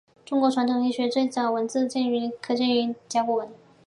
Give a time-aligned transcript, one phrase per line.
[0.25, 3.49] 中国传统医学的最早文字资料可见于甲骨文。